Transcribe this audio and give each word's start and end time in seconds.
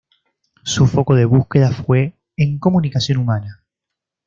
Su 0.63 0.87
foco 0.87 1.13
de 1.13 1.25
búsqueda 1.25 1.69
fue 1.71 2.15
en 2.35 2.57
comunicación 2.57 3.19
humana. 3.19 3.63